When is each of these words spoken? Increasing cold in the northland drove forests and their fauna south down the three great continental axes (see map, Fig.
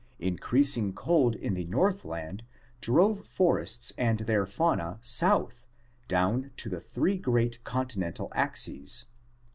Increasing 0.17 0.93
cold 0.93 1.35
in 1.35 1.53
the 1.53 1.65
northland 1.65 2.41
drove 2.81 3.23
forests 3.27 3.93
and 3.99 4.17
their 4.21 4.47
fauna 4.47 4.97
south 4.99 5.67
down 6.07 6.49
the 6.65 6.79
three 6.79 7.17
great 7.19 7.63
continental 7.63 8.31
axes 8.33 9.01
(see 9.05 9.05
map, 9.05 9.13
Fig. 9.13 9.13